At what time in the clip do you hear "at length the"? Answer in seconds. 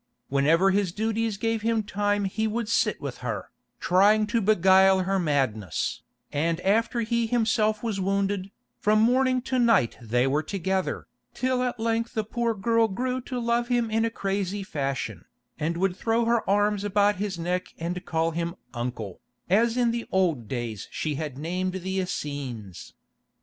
11.61-12.23